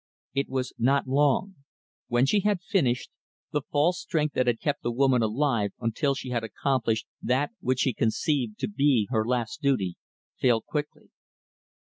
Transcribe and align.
It 0.33 0.49
was 0.49 0.73
not 0.79 1.05
long. 1.07 1.57
When 2.07 2.25
she 2.25 2.39
had 2.39 2.63
finished, 2.63 3.11
the 3.51 3.61
false 3.61 4.01
strength 4.01 4.33
that 4.33 4.47
had 4.47 4.59
kept 4.59 4.81
the 4.81 4.89
woman 4.91 5.21
alive 5.21 5.73
until 5.79 6.15
she 6.15 6.29
had 6.29 6.43
accomplished 6.43 7.05
that 7.21 7.51
which 7.59 7.81
she 7.81 7.93
conceived 7.93 8.57
to 8.61 8.67
be 8.67 9.07
her 9.11 9.23
last 9.23 9.61
duty, 9.61 9.97
failed 10.39 10.65
quickly. 10.65 11.11